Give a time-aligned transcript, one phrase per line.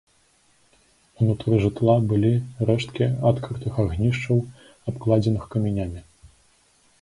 [1.25, 2.31] Унутры жытла былі
[2.69, 4.37] рэшткі адкрытых агнішчаў,
[4.93, 6.01] абкладзеных камянямі.